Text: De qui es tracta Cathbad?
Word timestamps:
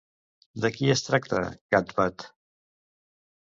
De 0.63 0.71
qui 0.77 0.89
es 0.93 1.03
tracta 1.09 1.43
Cathbad? 1.77 2.29